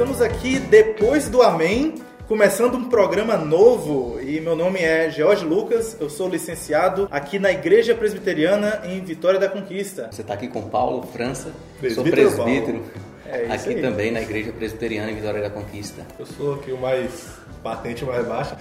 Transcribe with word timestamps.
estamos 0.00 0.22
aqui 0.22 0.58
depois 0.58 1.28
do 1.28 1.42
Amém, 1.42 1.94
começando 2.30 2.76
um 2.76 2.84
programa 2.84 3.36
novo. 3.36 4.20
E 4.20 4.40
meu 4.40 4.54
nome 4.54 4.78
é 4.78 5.10
George 5.10 5.44
Lucas, 5.44 5.96
eu 5.98 6.08
sou 6.08 6.28
licenciado 6.28 7.08
aqui 7.10 7.40
na 7.40 7.50
Igreja 7.50 7.92
Presbiteriana 7.92 8.82
em 8.84 9.00
Vitória 9.00 9.40
da 9.40 9.48
Conquista. 9.48 10.08
Você 10.12 10.22
está 10.22 10.34
aqui 10.34 10.46
com 10.46 10.62
Paulo 10.62 11.02
França, 11.08 11.50
Presbítero 11.80 12.30
sou 12.30 12.44
presbítero. 12.44 12.84
É 13.26 13.46
isso 13.46 13.68
aqui 13.68 13.74
aí. 13.74 13.82
também 13.82 14.12
na 14.12 14.22
Igreja 14.22 14.52
Presbiteriana 14.52 15.10
em 15.10 15.16
Vitória 15.16 15.42
da 15.42 15.50
Conquista. 15.50 16.06
Eu 16.20 16.24
sou 16.24 16.54
aqui 16.54 16.70
o 16.70 16.78
mais 16.78 17.30
patente 17.64 18.04
mais 18.04 18.24
baixa, 18.24 18.56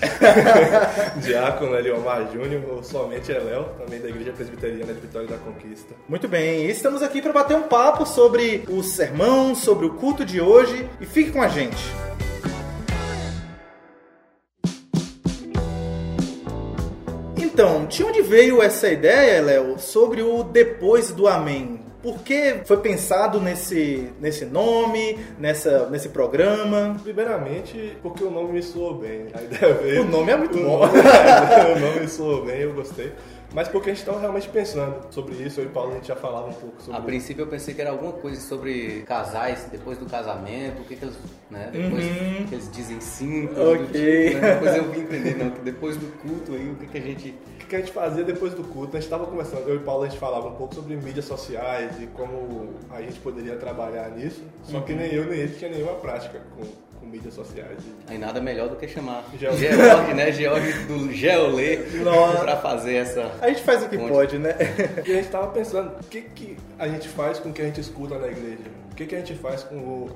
Diácono 1.22 1.76
Eliomar 1.76 2.28
Júnior, 2.34 2.64
ou 2.72 2.84
somente 2.84 3.32
é 3.32 3.38
Léo, 3.38 3.66
também 3.78 4.02
da 4.02 4.10
Igreja 4.10 4.32
Presbiteriana 4.32 4.94
de 4.94 5.00
Vitória 5.00 5.28
da 5.28 5.38
Conquista. 5.38 5.94
Muito 6.08 6.28
bem, 6.28 6.66
e 6.66 6.72
estamos 6.72 7.04
aqui 7.04 7.22
para 7.22 7.32
bater 7.32 7.56
um 7.56 7.64
papo 7.64 8.04
sobre 8.08 8.64
o 8.68 8.82
sermão, 8.82 9.54
sobre 9.54 9.86
o 9.86 9.92
culto 9.92 10.26
de 10.26 10.42
hoje 10.42 10.90
e 11.00 11.06
fique 11.06 11.30
com 11.30 11.42
a 11.44 11.48
gente. 11.48 11.78
De 17.90 18.04
onde 18.04 18.22
veio 18.22 18.62
essa 18.62 18.88
ideia, 18.88 19.42
Léo, 19.42 19.80
sobre 19.80 20.22
o 20.22 20.44
depois 20.44 21.12
do 21.12 21.28
Amém? 21.28 21.80
Por 22.02 22.20
que 22.20 22.62
foi 22.64 22.78
pensado 22.78 23.42
nesse, 23.42 24.10
nesse 24.22 24.46
nome, 24.46 25.18
nessa, 25.38 25.90
nesse 25.90 26.10
programa? 26.10 26.96
Primeiramente, 27.04 27.98
porque 28.02 28.24
o 28.24 28.32
nome 28.32 28.54
me 28.54 28.64
soou 28.64 28.94
bem. 28.94 29.28
A 29.34 29.42
ideia 29.42 29.74
veio. 29.74 30.02
O 30.04 30.06
nome 30.06 30.32
é 30.32 30.38
muito 30.38 30.58
o 30.58 30.64
bom. 30.64 30.80
Nome, 30.80 30.98
o 30.98 31.80
nome 31.80 32.00
me 32.00 32.08
soou 32.08 32.46
bem, 32.46 32.62
eu 32.62 32.74
gostei. 32.74 33.12
Mas 33.54 33.68
porque 33.68 33.90
a 33.90 33.94
gente 33.94 34.02
estava 34.02 34.20
realmente 34.20 34.48
pensando 34.50 35.12
sobre 35.12 35.34
isso, 35.36 35.60
eu 35.60 35.66
e 35.66 35.68
o 35.68 35.72
Paulo 35.72 35.92
a 35.92 35.96
gente 35.96 36.08
já 36.08 36.16
falava 36.16 36.50
um 36.50 36.54
pouco 36.54 36.82
sobre 36.82 37.00
A 37.00 37.02
princípio 37.02 37.42
eu 37.42 37.48
pensei 37.48 37.74
que 37.74 37.82
era 37.82 37.90
alguma 37.90 38.12
coisa 38.14 38.40
sobre 38.42 39.02
casais 39.08 39.68
depois 39.72 39.98
do 39.98 40.06
casamento, 40.06 40.82
o 40.82 40.86
que, 40.86 40.96
que 40.96 41.04
eles. 41.06 41.16
Né, 41.50 41.70
depois 41.72 42.06
Uhum. 42.06 42.46
que 42.48 42.54
eles 42.56 42.72
dizem 42.72 43.02
sim, 43.02 43.48
coisa 43.48 43.64
do 43.78 43.84
Ok. 43.86 44.28
tipo, 44.30 44.40
né? 44.42 44.54
Depois 44.54 44.76
eu 44.76 44.92
vim 44.92 45.00
entender, 45.02 45.36
não, 45.36 45.50
que 45.50 45.62
depois 45.62 45.98
do 45.98 46.06
culto 46.22 46.54
aí, 46.54 46.70
o 46.70 46.76
que, 46.76 46.86
que 46.86 46.98
a 47.00 47.02
gente. 47.02 47.36
o 47.64 47.66
que 47.70 47.76
a 47.76 47.80
gente 47.80 47.92
fazia 47.92 48.24
depois 48.24 48.54
do 48.54 48.64
culto. 48.64 48.96
A 48.96 49.00
gente 49.00 49.04
estava 49.12 49.26
conversando, 49.26 49.68
eu 49.68 49.76
e 49.76 49.78
o 49.78 49.82
Paulo 49.82 50.04
a 50.04 50.08
gente 50.10 50.20
falava 50.20 50.48
um 50.48 50.56
pouco 50.56 50.76
sobre 50.76 50.96
mídias 50.96 51.26
sociais 51.26 51.92
e 52.00 52.06
como 52.08 52.70
a 52.92 53.02
gente 53.02 53.20
poderia 53.20 53.56
trabalhar 53.56 54.10
nisso. 54.12 54.44
Só 54.64 54.78
Uhum. 54.78 54.84
que 54.84 54.94
nem 54.94 55.12
eu 55.12 55.26
nem 55.26 55.40
ele 55.40 55.56
tinha 55.56 55.72
nenhuma 55.72 55.96
prática 55.96 56.40
com, 56.56 56.64
com 57.00 57.06
mídias 57.06 57.34
sociais. 57.34 57.80
Aí 58.08 58.18
nada 58.18 58.42
melhor 58.42 58.70
do 58.70 58.76
que 58.76 58.88
chamar 58.88 59.24
George. 59.38 59.68
George, 59.68 60.14
né? 60.14 60.32
George 60.32 60.74
do 60.86 61.12
Geolê 61.14 61.78
pra 62.42 62.58
fazer 62.58 62.96
essa. 62.96 63.32
A 63.42 63.48
gente 63.50 63.64
faz 63.64 63.84
o 63.84 63.90
que 63.90 63.98
Onde? 63.98 64.10
pode, 64.10 64.38
né? 64.38 64.56
E 65.06 65.12
a 65.12 65.16
gente 65.16 65.30
tava 65.30 65.48
pensando, 65.48 65.92
o 66.00 66.04
que, 66.04 66.22
que 66.22 66.58
a 66.78 66.88
gente 66.88 67.08
faz 67.08 67.40
com 67.40 67.50
o 67.50 67.54
que 67.54 67.62
a 67.62 67.66
gente 67.66 67.80
escuta 67.80 68.18
na 68.18 68.28
igreja? 68.28 68.60
O 68.92 68.96
que, 68.96 69.06
que 69.06 69.16
a 69.16 69.20
gente 69.20 69.36
faz 69.36 69.64
com 69.64 69.76
o, 69.78 70.10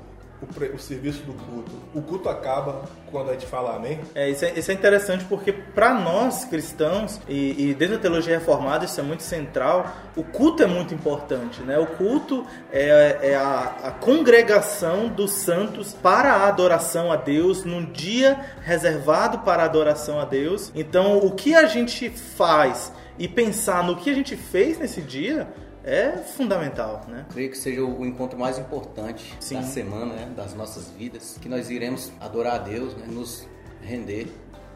o, 0.44 0.74
o 0.74 0.78
serviço 0.78 1.22
do 1.22 1.32
culto? 1.32 1.72
O 1.94 2.02
culto 2.02 2.28
acaba 2.28 2.82
quando 3.10 3.30
a 3.30 3.32
gente 3.32 3.46
fala 3.46 3.76
amém? 3.76 4.00
É, 4.14 4.28
isso, 4.28 4.44
é, 4.44 4.52
isso 4.58 4.70
é 4.70 4.74
interessante 4.74 5.24
porque 5.24 5.52
para 5.52 5.94
nós 5.94 6.44
cristãos 6.44 7.20
e, 7.28 7.70
e 7.70 7.74
dentro 7.74 7.96
da 7.96 8.02
teologia 8.02 8.38
reformada 8.38 8.84
isso 8.84 9.00
é 9.00 9.02
muito 9.02 9.22
central. 9.22 9.92
O 10.16 10.22
culto 10.22 10.62
é 10.62 10.66
muito 10.66 10.94
importante, 10.94 11.60
né? 11.62 11.78
O 11.78 11.86
culto 11.86 12.46
é, 12.72 13.18
é 13.22 13.34
a, 13.34 13.76
a 13.84 13.90
congregação 13.90 15.08
dos 15.08 15.32
santos 15.32 15.94
para 15.94 16.32
a 16.32 16.48
adoração 16.48 17.10
a 17.10 17.16
Deus 17.16 17.64
num 17.64 17.84
dia 17.84 18.38
reservado 18.62 19.38
para 19.38 19.62
a 19.62 19.66
adoração 19.66 20.20
a 20.20 20.24
Deus. 20.24 20.70
Então, 20.74 21.18
o 21.18 21.30
que 21.32 21.54
a 21.54 21.66
gente 21.66 22.10
faz 22.10 22.92
e 23.18 23.28
pensar 23.28 23.84
no 23.84 23.96
que 23.96 24.10
a 24.10 24.14
gente 24.14 24.36
fez 24.36 24.78
nesse 24.78 25.00
dia 25.00 25.46
é 25.84 26.12
fundamental, 26.12 27.04
né? 27.08 27.26
Creio 27.32 27.50
que 27.50 27.58
seja 27.58 27.82
o 27.82 28.06
encontro 28.06 28.38
mais 28.38 28.58
importante 28.58 29.36
Sim. 29.38 29.56
da 29.56 29.62
semana, 29.62 30.14
né, 30.14 30.32
das 30.34 30.54
nossas 30.54 30.88
vidas, 30.90 31.38
que 31.40 31.48
nós 31.48 31.70
iremos 31.70 32.10
adorar 32.20 32.54
a 32.54 32.58
Deus, 32.58 32.94
né, 32.96 33.06
nos 33.06 33.46
render 33.82 34.32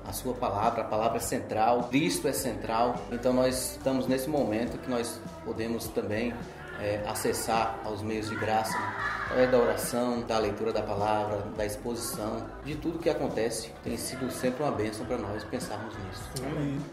à 0.07 0.13
sua 0.13 0.35
palavra, 0.35 0.83
a 0.83 0.85
palavra 0.85 1.17
é 1.17 1.21
central, 1.21 1.85
Cristo 1.85 2.29
é 2.29 2.33
central. 2.33 2.97
Então 3.11 3.33
nós 3.33 3.73
estamos 3.73 4.07
nesse 4.07 4.29
momento 4.29 4.79
que 4.79 4.91
nós 4.91 5.19
podemos 5.45 5.87
também 5.89 6.35
é, 6.81 7.03
acessar 7.07 7.81
aos 7.85 8.03
meios 8.03 8.29
de 8.29 8.37
graça, 8.37 8.79
né, 8.79 8.95
através 9.25 9.51
da 9.51 9.59
oração, 9.59 10.21
da 10.23 10.39
leitura 10.39 10.73
da 10.73 10.83
palavra, 10.83 11.39
da 11.57 11.65
exposição, 11.65 12.47
de 12.65 12.77
tudo 12.77 12.99
que 12.99 13.09
acontece. 13.09 13.73
Tem 13.83 13.97
sido 13.97 14.31
sempre 14.31 14.63
uma 14.63 14.73
bênção 14.73 15.07
para 15.07 15.17
nós 15.17 15.43
pensarmos 15.45 15.95
nisso. 15.97 16.23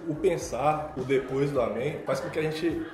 E 0.08 0.12
o 0.12 0.16
pensar, 0.16 0.94
o 0.98 1.04
depois 1.04 1.52
do 1.52 1.62
amém, 1.62 2.00
faz 2.06 2.20
com 2.22 2.30
que 2.30 2.40
a 2.40 2.42
gente 2.42 2.86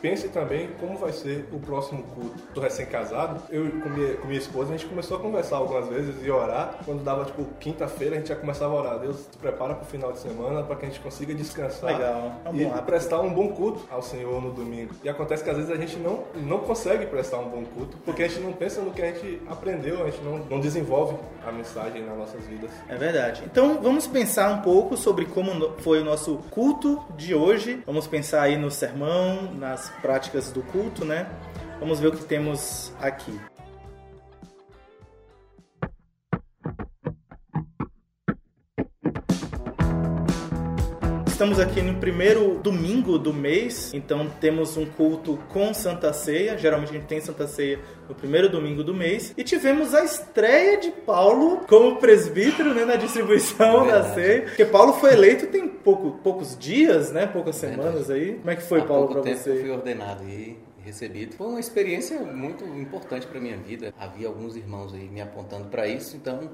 pense 0.00 0.28
também 0.28 0.70
como 0.78 0.96
vai 0.96 1.12
ser 1.12 1.48
o 1.52 1.58
próximo 1.58 2.02
culto. 2.02 2.38
Tô 2.54 2.60
recém-casado, 2.60 3.42
eu 3.50 3.70
com 3.80 3.88
minha, 3.88 4.14
com 4.16 4.26
minha 4.26 4.38
esposa, 4.38 4.74
a 4.74 4.76
gente 4.76 4.88
começou 4.88 5.16
a 5.16 5.20
conversar 5.20 5.56
algumas 5.56 5.88
vezes 5.88 6.14
e 6.24 6.30
orar. 6.30 6.78
Quando 6.84 7.02
dava, 7.02 7.24
tipo, 7.24 7.44
quinta-feira, 7.58 8.16
a 8.16 8.18
gente 8.18 8.28
já 8.28 8.36
começava 8.36 8.74
a 8.74 8.76
orar. 8.76 8.98
Deus, 8.98 9.16
se 9.16 9.38
prepara 9.38 9.74
pro 9.74 9.86
final 9.86 10.12
de 10.12 10.18
semana 10.18 10.62
para 10.62 10.76
que 10.76 10.86
a 10.86 10.88
gente 10.88 11.00
consiga 11.00 11.34
descansar. 11.34 11.92
Legal, 11.92 12.32
é 12.44 12.50
um 12.50 12.56
e 12.56 12.64
hábito. 12.66 12.82
prestar 12.82 13.20
um 13.20 13.32
bom 13.32 13.48
culto 13.48 13.86
ao 13.90 14.02
Senhor 14.02 14.40
no 14.40 14.52
domingo. 14.52 14.94
E 15.02 15.08
acontece 15.08 15.42
que 15.42 15.50
às 15.50 15.56
vezes 15.56 15.70
a 15.70 15.76
gente 15.76 15.96
não, 15.96 16.24
não 16.34 16.58
consegue 16.58 17.06
prestar 17.06 17.38
um 17.38 17.48
bom 17.48 17.64
culto 17.64 17.96
porque 18.04 18.22
a 18.22 18.28
gente 18.28 18.40
não 18.40 18.52
pensa 18.52 18.80
no 18.80 18.90
que 18.90 19.02
a 19.02 19.06
gente 19.06 19.42
aprendeu, 19.48 20.02
a 20.02 20.10
gente 20.10 20.22
não, 20.22 20.38
não 20.38 20.60
desenvolve 20.60 21.16
a 21.46 21.52
mensagem 21.52 22.04
nas 22.04 22.16
nossas 22.16 22.44
vidas. 22.46 22.70
É 22.88 22.96
verdade. 22.96 23.42
Então 23.44 23.80
vamos 23.82 24.06
pensar 24.06 24.50
um 24.50 24.62
pouco 24.62 24.96
sobre 24.96 25.26
como 25.26 25.72
foi 25.78 26.00
o 26.00 26.04
nosso 26.04 26.36
culto 26.50 27.02
de 27.16 27.34
hoje. 27.34 27.82
Vamos 27.86 28.06
pensar 28.06 28.42
aí 28.42 28.56
no 28.56 28.70
sermão, 28.70 29.52
nas 29.54 29.79
práticas 30.02 30.50
do 30.52 30.62
culto, 30.62 31.04
né? 31.04 31.26
Vamos 31.78 31.98
ver 31.98 32.08
o 32.08 32.12
que 32.12 32.24
temos 32.24 32.92
aqui. 33.00 33.40
Estamos 41.40 41.58
aqui 41.58 41.80
no 41.80 41.94
primeiro 41.94 42.58
domingo 42.58 43.18
do 43.18 43.32
mês, 43.32 43.94
então 43.94 44.28
temos 44.28 44.76
um 44.76 44.84
culto 44.84 45.38
com 45.48 45.72
Santa 45.72 46.12
Ceia. 46.12 46.58
Geralmente 46.58 46.90
a 46.90 46.92
gente 46.92 47.06
tem 47.06 47.18
Santa 47.18 47.46
Ceia 47.46 47.80
no 48.06 48.14
primeiro 48.14 48.46
domingo 48.50 48.84
do 48.84 48.92
mês. 48.92 49.32
E 49.38 49.42
tivemos 49.42 49.94
a 49.94 50.04
estreia 50.04 50.76
de 50.76 50.90
Paulo 50.90 51.62
como 51.66 51.96
presbítero 51.96 52.74
né, 52.74 52.84
na 52.84 52.96
distribuição 52.96 53.86
da 53.86 54.12
ceia. 54.12 54.42
Porque 54.42 54.66
Paulo 54.66 54.92
foi 54.92 55.14
eleito 55.14 55.46
tem 55.46 55.66
pouco, 55.66 56.18
poucos 56.22 56.58
dias, 56.58 57.10
né? 57.10 57.26
Poucas 57.26 57.58
Verdade. 57.58 57.84
semanas 57.84 58.10
aí. 58.10 58.34
Como 58.34 58.50
é 58.50 58.56
que 58.56 58.62
foi, 58.62 58.80
Há 58.82 58.84
Paulo, 58.84 59.08
para 59.08 59.22
tempo 59.22 59.38
eu 59.38 59.42
fui 59.42 59.62
você? 59.62 59.70
ordenado 59.70 60.28
e 60.28 60.58
recebido. 60.84 61.36
Foi 61.36 61.46
uma 61.46 61.60
experiência 61.60 62.20
muito 62.20 62.66
importante 62.66 63.26
para 63.26 63.40
minha 63.40 63.56
vida. 63.56 63.94
Havia 63.98 64.28
alguns 64.28 64.56
irmãos 64.56 64.92
aí 64.92 65.08
me 65.08 65.22
apontando 65.22 65.68
para 65.70 65.88
isso, 65.88 66.18
então 66.18 66.50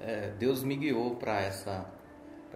eh, 0.00 0.32
Deus 0.36 0.64
me 0.64 0.74
guiou 0.74 1.14
para 1.14 1.42
essa 1.42 1.86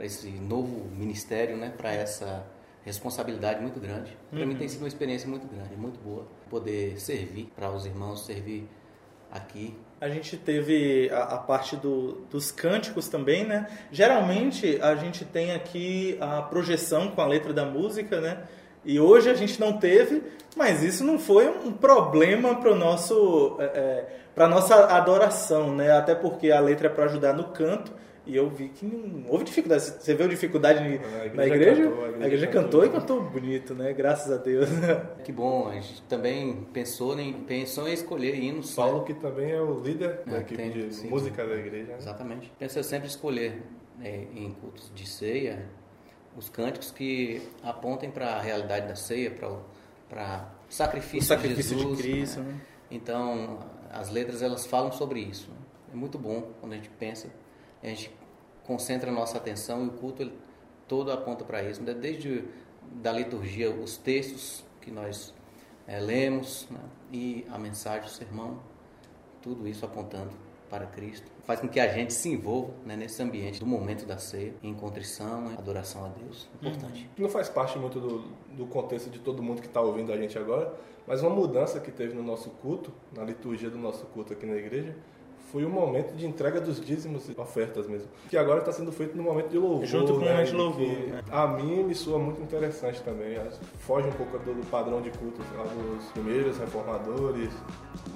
para 0.01 0.07
esse 0.07 0.29
novo 0.31 0.89
ministério, 0.97 1.59
né? 1.59 1.71
Para 1.77 1.93
essa 1.93 2.43
responsabilidade 2.83 3.61
muito 3.61 3.79
grande. 3.79 4.17
Para 4.31 4.47
mim 4.47 4.57
tem 4.57 4.67
sido 4.67 4.81
uma 4.81 4.89
experiência 4.89 5.29
muito 5.29 5.47
grande, 5.47 5.77
muito 5.77 6.01
boa 6.01 6.27
poder 6.49 6.99
servir 6.99 7.53
para 7.55 7.71
os 7.71 7.85
irmãos, 7.85 8.25
servir 8.25 8.67
aqui 9.31 9.77
A 10.01 10.09
gente 10.09 10.39
teve 10.39 11.11
a, 11.13 11.35
a 11.35 11.39
parte 11.39 11.77
do- 11.77 12.23
dos 12.31 12.51
cânticos 12.51 13.09
também, 13.09 13.45
né? 13.45 13.67
Geralmente 13.93 14.79
a 14.81 14.95
gente 14.95 15.27
tem 15.27 15.53
aqui 15.53 16.17
a 16.19 16.41
projeção 16.41 17.11
com 17.11 17.21
a 17.21 17.27
letra 17.27 17.53
da 17.53 17.67
música, 17.67 18.19
né? 18.23 18.45
E 18.83 18.99
hoje 18.99 19.29
a 19.29 19.35
gente 19.35 19.61
não 19.61 19.75
teve, 19.75 20.23
mas 20.57 20.83
isso 20.83 21.05
não 21.05 21.19
foi 21.19 21.47
um 21.47 21.71
problema 21.71 22.55
para 22.59 22.75
nosso, 22.75 23.59
para 24.35 24.49
nossa 24.49 24.87
adoração, 24.87 25.77
né? 25.77 25.93
Até 25.93 26.15
porque 26.15 26.51
a 26.51 26.59
letra 26.61 26.87
é 26.87 26.91
para 26.91 27.05
ajudar 27.05 27.35
no 27.35 27.45
canto. 27.53 27.93
E 28.27 28.37
eu 28.37 28.49
vi 28.51 28.69
que 28.69 28.85
não 28.87 29.31
houve 29.31 29.45
dificuldade. 29.45 29.83
Você 29.83 30.15
viu 30.15 30.29
dificuldade 30.29 30.81
A 30.81 30.87
igreja 31.27 31.35
na 31.35 31.47
igreja? 31.47 31.83
cantou, 31.85 32.05
a 32.05 32.09
igreja 32.09 32.23
a 32.23 32.27
igreja 32.27 32.47
cantou. 32.47 32.63
cantou 32.63 32.85
e 32.85 32.89
cantou 32.91 33.23
bonito, 33.31 33.75
né? 33.75 33.93
Graças 33.93 34.31
a 34.31 34.37
Deus. 34.37 34.69
Que 35.25 35.33
bom, 35.33 35.69
a 35.69 35.75
gente 35.75 36.03
também 36.03 36.65
pensou 36.73 37.19
em, 37.19 37.33
pensou 37.45 37.89
em 37.89 37.93
escolher 37.93 38.35
hinos. 38.35 38.71
né? 38.71 38.77
Paulo, 38.77 39.05
que 39.05 39.15
também 39.15 39.51
é 39.53 39.61
o 39.61 39.81
líder 39.81 40.23
da 40.27 40.37
É, 40.37 40.41
equipe 40.41 40.57
tem, 40.63 40.71
de 40.71 40.95
sim. 40.95 41.09
música 41.09 41.47
da 41.47 41.55
igreja. 41.57 41.93
né? 41.93 41.97
Exatamente. 41.99 42.53
Pensa 42.59 42.83
sempre 42.83 43.09
escolher 43.09 43.63
né, 43.99 44.27
em 44.35 44.53
cultos 44.53 44.93
de 44.95 45.09
ceia 45.09 45.67
os 46.37 46.49
cânticos 46.49 46.91
que 46.91 47.43
apontem 47.63 48.11
para 48.11 48.35
a 48.37 48.41
realidade 48.41 48.87
da 48.87 48.95
ceia, 48.97 49.31
para 49.31 49.49
o 49.49 49.61
sacrifício, 50.69 51.37
de 51.37 51.55
Jesus. 51.57 51.97
de 51.97 52.03
Cristo, 52.03 52.41
né? 52.41 52.53
né? 52.53 52.61
Então, 52.91 53.59
as 53.91 54.11
letras 54.11 54.43
elas 54.43 54.67
falam 54.67 54.93
sobre 54.93 55.21
isso. 55.21 55.49
né? 55.51 55.57
É 55.93 55.97
muito 55.97 56.19
bom 56.19 56.51
quando 56.61 56.73
a 56.73 56.77
gente 56.77 56.89
pensa, 56.91 57.29
a 57.83 57.87
gente 57.87 58.11
concentra 58.65 59.11
a 59.11 59.13
nossa 59.13 59.39
atenção 59.39 59.85
e 59.85 59.89
o 59.89 59.93
culto 59.93 60.23
ele 60.23 60.33
todo 60.87 61.11
aponta 61.13 61.45
para 61.45 61.63
isso, 61.63 61.83
né? 61.83 61.95
desde 61.95 62.45
da 62.93 63.13
liturgia, 63.13 63.71
os 63.71 63.97
textos 63.97 64.65
que 64.81 64.91
nós 64.91 65.33
eh, 65.87 66.01
lemos 66.01 66.67
né? 66.71 66.81
e 67.13 67.47
a 67.51 67.59
mensagem, 67.59 68.09
o 68.09 68.11
sermão, 68.11 68.59
tudo 69.41 69.69
isso 69.69 69.85
apontando 69.85 70.33
para 70.69 70.87
Cristo. 70.87 71.31
Faz 71.45 71.61
com 71.61 71.69
que 71.69 71.81
a 71.81 71.89
gente 71.89 72.13
se 72.13 72.29
envolva 72.29 72.73
né, 72.87 72.97
nesse 72.97 73.21
ambiente 73.23 73.59
do 73.59 73.67
momento 73.67 74.07
da 74.07 74.19
ceia, 74.19 74.55
em 74.63 74.73
contrição, 74.73 75.51
em 75.51 75.55
adoração 75.55 76.05
a 76.05 76.09
Deus. 76.09 76.49
Importante. 76.55 77.11
Que 77.15 77.23
não 77.23 77.29
faz 77.29 77.49
parte 77.49 77.77
muito 77.79 77.99
do, 77.99 78.19
do 78.57 78.67
contexto 78.67 79.11
de 79.11 79.19
todo 79.19 79.43
mundo 79.43 79.61
que 79.61 79.67
está 79.67 79.81
ouvindo 79.81 80.13
a 80.13 80.17
gente 80.17 80.39
agora, 80.39 80.73
mas 81.07 81.23
uma 81.23 81.31
mudança 81.31 81.81
que 81.81 81.91
teve 81.91 82.15
no 82.15 82.23
nosso 82.23 82.51
culto, 82.51 82.93
na 83.15 83.25
liturgia 83.25 83.69
do 83.69 83.79
nosso 83.79 84.07
culto 84.07 84.33
aqui 84.33 84.47
na 84.47 84.55
igreja, 84.55 84.97
foi 85.53 85.65
o 85.65 85.69
momento 85.69 86.15
de 86.15 86.27
entrega 86.27 86.61
dos 86.61 86.81
dízimos 86.81 87.29
e 87.29 87.41
ofertas 87.41 87.87
mesmo. 87.87 88.09
Que 88.29 88.37
agora 88.37 88.61
está 88.61 88.73
sendo 88.73 88.93
feito 88.93 89.17
no 89.17 89.23
momento 89.23 89.49
de 89.49 89.59
louvor. 89.59 89.85
Junto 89.85 90.15
com 90.15 90.19
o 90.21 90.25
né? 90.25 90.33
momento 90.33 90.49
de 90.49 90.57
louvor. 90.57 90.87
Né? 90.87 91.23
A 91.31 91.47
mim 91.47 91.85
me 91.85 91.95
soa 91.95 92.19
muito 92.19 92.41
interessante 92.41 93.01
também. 93.03 93.39
Foge 93.81 94.09
um 94.09 94.13
pouco 94.13 94.39
do 94.39 94.67
padrão 94.71 95.01
de 95.01 95.11
cultos 95.11 95.45
lá 95.57 95.65
dos 95.65 96.05
primeiros 96.13 96.59
reformadores, 96.59 97.51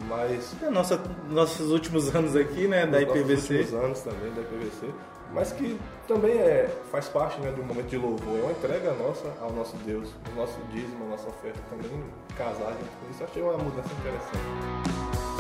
mas... 0.09 0.55
É 0.63 0.71
nossa, 0.71 1.01
nossos 1.29 1.71
últimos 1.71 2.15
anos 2.15 2.37
aqui, 2.37 2.69
né, 2.69 2.87
da 2.87 3.01
nos 3.01 3.09
nossos 3.09 3.21
IPVC. 3.21 3.59
últimos 3.59 3.85
anos 3.85 4.01
também 4.01 4.33
da 4.33 4.41
IPVC. 4.43 4.95
Mas 5.33 5.53
que 5.53 5.77
também 6.07 6.39
é, 6.39 6.71
faz 6.93 7.09
parte 7.09 7.41
né, 7.41 7.51
do 7.51 7.65
momento 7.65 7.89
de 7.89 7.97
louvor. 7.97 8.39
É 8.39 8.43
uma 8.43 8.53
entrega 8.53 8.93
nossa 8.95 9.33
ao 9.41 9.51
nosso 9.53 9.77
Deus, 9.79 10.09
o 10.33 10.37
nosso 10.37 10.61
dízimo, 10.71 11.05
a 11.07 11.09
nossa 11.09 11.29
oferta 11.29 11.59
também 11.69 11.91
casar 12.37 12.71
junto 12.71 12.97
com 13.01 13.11
isso. 13.11 13.25
Achei 13.25 13.43
uma 13.43 13.59
mudança 13.59 13.89
interessante. 13.99 15.34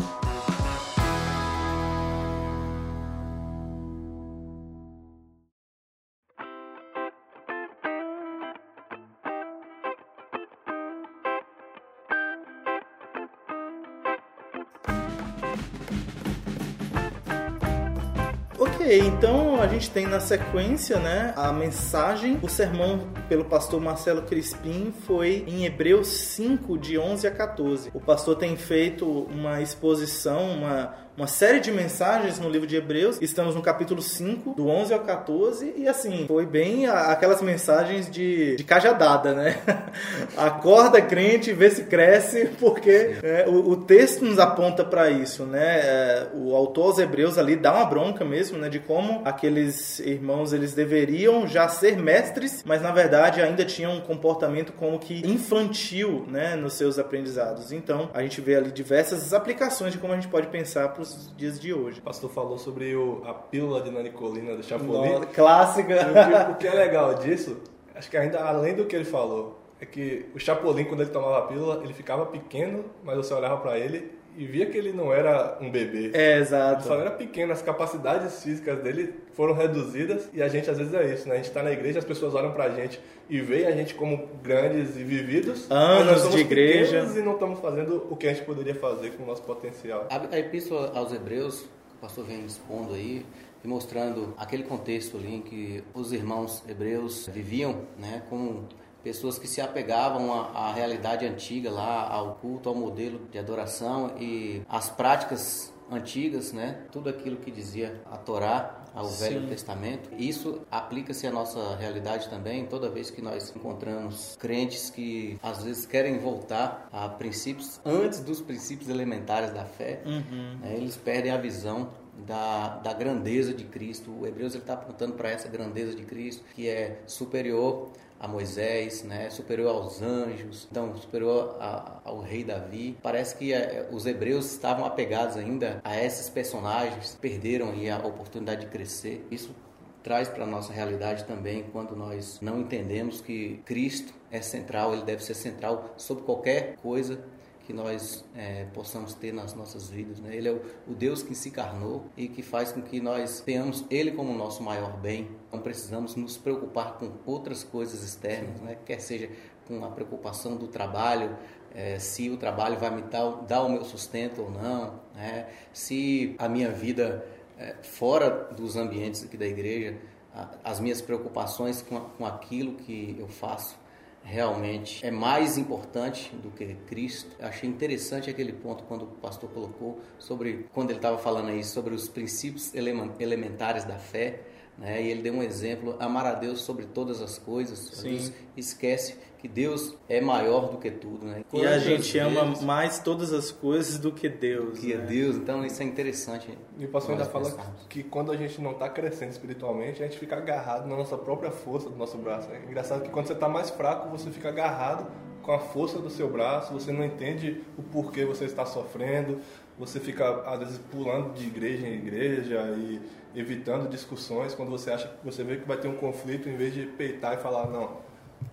Então 18.87 19.61
a 19.63 19.67
gente 19.67 19.91
tem 19.91 20.07
na 20.07 20.21
sequência, 20.21 20.99
né, 20.99 21.33
a 21.37 21.51
mensagem, 21.51 22.39
o 22.43 22.49
sermão 22.49 23.09
pelo 23.31 23.45
pastor 23.45 23.81
Marcelo 23.81 24.23
Crispim 24.23 24.93
foi 25.07 25.43
em 25.47 25.65
Hebreus 25.65 26.09
5, 26.09 26.77
de 26.77 26.99
11 26.99 27.27
a 27.27 27.31
14. 27.31 27.91
O 27.95 28.01
pastor 28.01 28.37
tem 28.37 28.57
feito 28.57 29.07
uma 29.07 29.63
exposição, 29.63 30.51
uma, 30.51 30.95
uma 31.17 31.29
série 31.29 31.61
de 31.61 31.71
mensagens 31.71 32.41
no 32.41 32.49
livro 32.51 32.67
de 32.67 32.75
Hebreus. 32.75 33.19
Estamos 33.23 33.55
no 33.55 33.63
capítulo 33.63 34.03
5, 34.03 34.55
do 34.55 34.67
11 34.69 34.93
ao 34.95 34.99
14, 34.99 35.73
e 35.77 35.87
assim, 35.87 36.25
foi 36.27 36.45
bem 36.45 36.87
a- 36.87 37.13
aquelas 37.13 37.41
mensagens 37.41 38.11
de, 38.11 38.57
de 38.57 38.65
cajadada, 38.65 39.33
né? 39.33 39.57
Acorda 40.37 41.01
crente, 41.01 41.53
vê 41.53 41.71
se 41.71 41.85
cresce, 41.85 42.47
porque 42.59 43.17
é, 43.23 43.45
o, 43.47 43.71
o 43.71 43.77
texto 43.77 44.25
nos 44.25 44.41
aponta 44.41 44.83
para 44.85 45.09
isso, 45.09 45.45
né? 45.45 45.79
É, 45.85 46.27
o 46.35 46.53
autor 46.57 46.87
aos 46.87 46.99
Hebreus 46.99 47.39
ali 47.39 47.55
dá 47.55 47.73
uma 47.73 47.85
bronca 47.85 48.25
mesmo, 48.25 48.59
né? 48.59 48.69
De 48.69 48.81
como 48.81 49.23
aqueles 49.25 50.01
irmãos 50.01 50.53
eles 50.53 50.73
deveriam 50.75 51.47
já 51.47 51.69
ser 51.69 51.97
mestres, 51.97 52.65
mas 52.67 52.83
na 52.83 52.91
verdade 52.91 53.41
ainda 53.41 53.65
tinham 53.65 53.93
um 53.97 54.01
comportamento 54.01 54.73
como 54.73 54.99
que 54.99 55.25
infantil, 55.25 56.25
né? 56.29 56.57
Nos 56.57 56.73
seus 56.73 56.99
aprendizados. 56.99 57.71
Então 57.71 58.11
a 58.13 58.21
gente 58.23 58.41
vê 58.41 58.57
ali 58.57 58.73
diversas 58.73 59.33
aplicações 59.33 59.93
de 59.93 59.99
como 59.99 60.13
a 60.13 60.17
gente 60.17 60.27
pode 60.27 60.49
pensar 60.49 60.89
para 60.89 61.04
os 61.05 61.37
dias 61.37 61.59
de 61.61 61.73
hoje. 61.73 62.01
O 62.01 62.03
pastor 62.03 62.31
falou 62.31 62.59
sobre 62.59 62.95
o, 62.97 63.23
a 63.27 63.33
pílula 63.35 63.81
de 63.83 63.91
nanicolina 63.91 64.57
do 64.57 64.63
Chapolin. 64.63 65.13
Nossa, 65.13 65.27
clássica. 65.27 65.95
O 65.95 66.15
que- 66.47 66.53
o 66.53 66.55
que 66.57 66.67
é 66.67 66.75
legal 66.75 67.15
disso, 67.15 67.57
acho 67.95 68.11
que 68.11 68.17
ainda 68.17 68.41
além 68.43 68.75
do 68.75 68.85
que 68.87 68.97
ele 68.97 69.05
falou, 69.05 69.59
é 69.85 69.87
que 69.87 70.27
o 70.35 70.39
Chapolin, 70.39 70.85
quando 70.85 71.01
ele 71.03 71.11
tomava 71.11 71.39
a 71.39 71.43
pílula, 71.43 71.81
ele 71.85 71.93
ficava 71.93 72.27
pequeno, 72.27 72.85
mas 73.05 73.17
você 73.17 73.33
olhava 73.35 73.57
pra 73.59 73.79
ele 73.79 74.11
e 74.37 74.45
via 74.47 74.67
que 74.67 74.77
ele 74.77 74.93
não 74.93 75.13
era 75.13 75.57
um 75.61 75.71
bebê. 75.71 76.11
É, 76.13 76.33
Ele 76.33 76.41
exato. 76.43 76.85
só 76.85 76.99
era 76.99 77.11
pequeno, 77.11 77.53
as 77.53 77.63
capacidades 77.63 78.43
físicas 78.43 78.83
dele 78.83 79.15
foram 79.33 79.55
reduzidas 79.55 80.29
e 80.33 80.43
a 80.43 80.49
gente 80.49 80.69
às 80.69 80.77
vezes 80.79 80.93
é 80.93 81.15
isso, 81.15 81.29
né? 81.29 81.35
A 81.35 81.39
gente 81.39 81.53
tá 81.53 81.63
na 81.63 81.71
igreja, 81.71 82.01
as 82.01 82.05
pessoas 82.05 82.35
olham 82.35 82.53
pra 82.53 82.69
gente 82.71 83.01
e 83.29 83.41
veem 83.41 83.67
a 83.67 83.73
gente 83.73 83.95
como 83.95 84.29
grandes 84.43 84.97
e 84.97 85.05
vividos, 85.05 85.71
Anos 85.71 85.99
mas 85.99 86.07
nós 86.07 86.19
somos 86.21 86.35
de 86.37 86.41
igreja. 86.43 87.07
e 87.17 87.23
não 87.23 87.35
estamos 87.35 87.61
fazendo 87.61 88.07
o 88.11 88.17
que 88.17 88.27
a 88.27 88.35
gente 88.35 88.45
poderia 88.45 88.75
fazer 88.75 89.13
com 89.13 89.23
o 89.23 89.27
nosso 89.27 89.43
potencial. 89.43 90.07
A, 90.11 90.35
a 90.35 90.39
epístola 90.39 90.91
aos 90.95 91.13
Hebreus, 91.13 91.61
que 91.61 91.95
o 91.97 92.01
pastor 92.01 92.25
vem 92.25 92.45
expondo 92.45 92.93
aí, 92.93 93.25
e 93.65 93.69
mostrando 93.69 94.35
aquele 94.37 94.63
contexto 94.65 95.17
ali 95.17 95.37
em 95.37 95.41
que 95.41 95.83
os 95.95 96.13
irmãos 96.13 96.63
hebreus 96.69 97.31
viviam, 97.33 97.83
né, 97.99 98.23
como 98.29 98.69
pessoas 99.05 99.39
que 99.39 99.47
se 99.47 99.61
apegavam 99.61 100.33
à, 100.33 100.49
à 100.71 100.73
realidade 100.73 101.25
antiga 101.27 101.71
lá, 101.71 102.09
ao 102.09 102.35
culto, 102.37 102.69
ao 102.69 102.75
modelo 102.75 103.21
de 103.31 103.39
adoração 103.39 104.13
e 104.19 104.63
às 104.69 104.89
práticas 104.91 105.73
antigas, 105.93 106.51
né, 106.53 106.87
tudo 106.91 107.11
aquilo 107.11 107.37
que 107.37 107.51
dizia 107.51 108.01
a 108.11 108.17
Torá, 108.17 108.83
ao 108.95 109.07
Velho 109.07 109.43
Sim. 109.43 109.47
Testamento. 109.49 110.09
Isso 110.17 110.63
aplica-se 110.71 111.27
à 111.27 111.31
nossa 111.31 111.77
realidade 111.77 112.29
também, 112.31 112.65
toda 112.65 112.89
vez 112.89 113.11
que 113.11 113.21
nós 113.21 113.53
encontramos 113.55 114.35
crentes 114.39 114.89
que 114.89 115.39
às 115.43 115.63
vezes 115.63 115.85
querem 115.85 116.19
voltar 116.19 116.89
a 116.91 117.09
princípios 117.09 117.81
antes 117.85 118.21
dos 118.21 118.41
princípios 118.41 118.89
elementares 118.89 119.53
da 119.53 119.65
fé, 119.65 120.01
Uhum. 120.07 120.59
né, 120.61 120.75
eles 120.77 120.97
perdem 120.97 121.31
a 121.33 121.37
visão 121.37 121.91
da, 122.27 122.77
da 122.79 122.93
grandeza 122.95 123.53
de 123.53 123.65
Cristo. 123.65 124.11
O 124.21 124.27
Hebreus 124.27 124.55
está 124.55 124.73
apontando 124.75 125.13
para 125.15 125.29
essa 125.29 125.49
grandeza 125.49 125.95
de 125.95 126.05
Cristo, 126.05 126.45
que 126.55 126.69
é 126.69 127.03
superior 127.07 127.91
a 128.19 128.29
Moisés, 128.29 129.03
né, 129.03 129.29
superior 129.31 129.69
aos 129.75 130.01
anjos, 130.01 130.67
então 130.71 130.97
superior 130.97 131.57
a- 131.61 132.01
ao 132.05 132.21
rei 132.21 132.43
Davi. 132.45 132.97
Parece 133.03 133.37
que 133.37 133.53
eh, 133.53 133.89
os 133.93 134.07
hebreus 134.07 134.51
estavam 134.53 134.85
apegados 134.87 135.37
ainda 135.37 135.81
a 135.85 135.97
esses 136.03 136.29
personagens, 136.31 137.17
perderam 137.21 137.71
aí 137.71 137.91
a 137.91 137.99
oportunidade 137.99 138.63
de 138.63 138.67
crescer. 138.69 139.27
Isso 139.31 139.55
traz 140.03 140.29
para 140.29 140.45
a 140.45 140.47
nossa 140.47 140.73
realidade 140.73 141.25
também 141.25 141.65
quando 141.73 141.97
nós 141.97 142.39
não 142.43 142.61
entendemos 142.61 143.21
que 143.21 143.61
Cristo 143.65 144.13
é 144.31 144.41
central, 144.41 144.93
ele 144.93 145.03
deve 145.03 145.25
ser 145.25 145.35
central 145.35 145.95
sobre 145.97 146.25
qualquer 146.25 146.77
coisa 146.77 147.19
que 147.67 147.73
nós 147.73 148.25
eh, 148.35 148.67
possamos 148.75 149.15
ter 149.15 149.33
nas 149.33 149.55
nossas 149.55 149.89
vidas. 149.89 150.21
Né? 150.21 150.37
Ele 150.37 150.49
é 150.49 150.53
o, 150.53 150.61
o 150.87 150.95
Deus 150.95 151.23
que 151.23 151.35
se 151.35 151.49
encarnou 151.49 152.07
e 152.17 152.29
que 152.29 152.43
faz 152.43 152.73
com 152.73 152.83
que 152.83 153.01
nós 153.01 153.41
tenhamos 153.41 153.85
Ele 153.91 154.11
como 154.13 154.33
nosso 154.35 154.63
maior 154.63 154.97
bem. 154.99 155.31
Não 155.53 155.61
precisamos 155.61 156.15
nos 156.17 156.37
preocupar 156.37 156.95
com 156.99 157.13
outras 157.27 157.65
coisas 157.65 158.03
externas, 158.03 158.61
né? 158.61 158.77
quer 158.85 159.01
seja 159.01 159.31
com 159.67 159.83
a 159.85 159.89
preocupação 159.91 160.57
do 160.57 160.69
trabalho, 160.69 161.37
eh, 161.75 161.99
se 161.99 162.29
o 162.31 162.37
trabalho 162.37 162.79
vai 162.79 162.91
me 162.95 163.03
dar, 163.03 163.31
dar 163.47 163.63
o 163.63 163.69
meu 163.69 163.85
sustento 163.85 164.43
ou 164.43 164.51
não, 164.51 165.01
né? 165.15 165.49
se 165.73 166.35
a 166.39 166.49
minha 166.49 166.71
vida 166.71 167.25
eh, 167.59 167.75
fora 167.83 168.29
dos 168.55 168.77
ambientes 168.77 169.25
aqui 169.25 169.37
da 169.39 169.47
igreja, 169.47 169.97
a- 170.35 170.51
as 170.65 170.81
minhas 170.81 171.01
preocupações 171.01 171.81
com, 171.81 171.99
com 172.01 172.27
aquilo 172.27 172.75
que 172.75 173.17
eu 173.19 173.27
faço 173.29 173.77
realmente 174.25 175.05
é 175.05 175.11
mais 175.11 175.59
importante 175.59 176.35
do 176.37 176.51
que 176.51 176.75
Cristo. 176.87 177.31
Eu 177.39 177.47
achei 177.47 177.69
interessante 177.69 178.31
aquele 178.31 178.53
ponto 178.53 178.83
quando 178.85 179.03
o 179.03 179.07
pastor 179.07 179.51
colocou 179.51 180.01
sobre 180.19 180.67
quando 180.73 180.91
ele 180.91 180.99
estava 180.99 181.19
falando 181.19 181.51
aí 181.51 181.63
sobre 181.63 181.95
os 181.95 182.09
princípios 182.09 182.75
elemen- 182.75 183.13
elementares 183.21 183.85
da 183.85 183.99
fé, 183.99 184.41
né? 184.79 185.03
E 185.03 185.11
ele 185.11 185.23
deu 185.23 185.35
um 185.35 185.43
exemplo, 185.43 185.97
amar 185.99 186.27
a 186.27 186.35
Deus 186.35 186.63
sobre 186.63 186.87
todas 186.87 187.21
as 187.21 187.39
coisas. 187.39 187.79
Sim. 187.79 188.11
Deus 188.11 188.33
esquece 188.57 189.17
que 189.45 189.49
Deus 189.49 189.95
é 190.09 190.23
maior 190.23 190.71
do 190.71 190.79
que 190.79 190.91
tudo, 190.91 191.27
né? 191.27 191.45
E 191.53 191.59
a 191.59 191.61
Quantas 191.61 191.83
gente 191.83 192.19
ama 192.19 192.47
vezes 192.47 192.65
mais 192.65 192.99
todas 192.99 193.31
as 193.31 193.51
coisas 193.51 193.99
do 193.99 194.11
que 194.11 194.27
Deus. 194.27 194.79
que 194.79 194.93
é 194.93 194.97
né? 194.97 195.05
Deus, 195.05 195.37
então 195.37 195.63
isso 195.67 195.83
é 195.83 195.85
interessante. 195.85 196.49
E 196.79 196.87
o 196.87 196.89
pastor 196.89 197.13
ainda 197.13 197.27
fala 197.27 197.51
pensarmos. 197.51 197.87
que 197.91 198.03
quando 198.03 198.33
a 198.33 198.37
gente 198.39 198.59
não 198.63 198.71
está 198.71 198.89
crescendo 198.89 199.33
espiritualmente, 199.33 200.03
a 200.03 200.07
gente 200.07 200.19
fica 200.19 200.37
agarrado 200.37 200.89
na 200.89 200.97
nossa 200.97 201.19
própria 201.19 201.51
força 201.51 201.91
do 201.91 201.97
nosso 201.97 202.17
braço. 202.17 202.49
É 202.51 202.59
engraçado 202.65 203.03
que 203.03 203.11
quando 203.11 203.27
você 203.27 203.35
está 203.35 203.47
mais 203.47 203.69
fraco, 203.69 204.09
você 204.09 204.31
fica 204.31 204.49
agarrado 204.49 205.07
com 205.43 205.53
a 205.53 205.59
força 205.59 205.99
do 205.99 206.09
seu 206.09 206.29
braço, 206.29 206.73
você 206.73 206.91
não 206.91 207.05
entende 207.05 207.63
o 207.77 207.83
porquê 207.83 208.25
você 208.25 208.47
está 208.47 208.65
sofrendo, 208.65 209.41
você 209.79 209.99
fica, 210.01 210.43
às 210.47 210.59
vezes, 210.61 210.79
pulando 210.91 211.33
de 211.35 211.47
igreja 211.47 211.87
em 211.87 211.95
igreja 211.95 212.61
e 212.79 213.01
evitando 213.35 213.89
discussões 213.89 214.55
quando 214.55 214.71
você 214.71 214.91
acha 214.93 215.09
que 215.09 215.25
você 215.25 215.43
vê 215.43 215.57
que 215.57 215.67
vai 215.67 215.77
ter 215.77 215.89
um 215.89 215.97
conflito, 215.97 216.49
em 216.49 216.57
vez 216.57 216.73
de 216.73 216.83
peitar 216.87 217.35
e 217.35 217.39
falar, 217.39 217.67
não, 217.69 217.99